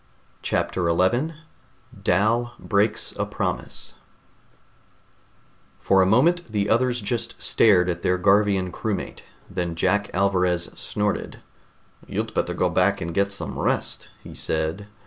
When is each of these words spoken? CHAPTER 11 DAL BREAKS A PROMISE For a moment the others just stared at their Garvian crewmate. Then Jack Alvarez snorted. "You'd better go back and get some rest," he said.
CHAPTER 0.41 0.87
11 0.87 1.35
DAL 2.03 2.55
BREAKS 2.57 3.13
A 3.17 3.25
PROMISE 3.27 3.93
For 5.79 6.01
a 6.01 6.07
moment 6.07 6.51
the 6.51 6.71
others 6.71 7.01
just 7.01 7.39
stared 7.39 7.87
at 7.87 8.01
their 8.01 8.17
Garvian 8.17 8.71
crewmate. 8.71 9.21
Then 9.47 9.75
Jack 9.75 10.09
Alvarez 10.11 10.71
snorted. 10.73 11.41
"You'd 12.07 12.33
better 12.33 12.55
go 12.55 12.67
back 12.67 12.99
and 12.99 13.13
get 13.13 13.31
some 13.31 13.59
rest," 13.59 14.07
he 14.23 14.33
said. 14.33 14.87